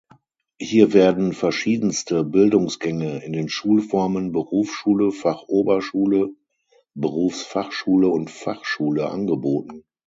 [0.59, 6.29] Hier werden verschiedenste Bildungsgänge in den Schulformen Berufsschule, Fachoberschule,
[6.95, 9.85] Berufsfachschule und Fachschule angeboten.